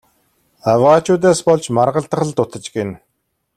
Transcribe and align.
Авгайчуудаас 0.71 1.39
болж 1.47 1.65
маргалдах 1.77 2.21
л 2.27 2.31
дутаж 2.37 2.65
гэнэ. 2.75 2.95